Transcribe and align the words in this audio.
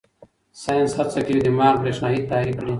ساینس 0.61 0.91
هڅه 0.99 1.19
کوي 1.25 1.37
دماغ 1.47 1.75
برېښنايي 1.81 2.21
تحریک 2.29 2.55
کړي. 2.59 2.69